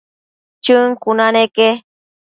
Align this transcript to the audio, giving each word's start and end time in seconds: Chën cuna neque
Chën 0.63 0.89
cuna 1.01 1.27
neque 1.35 1.69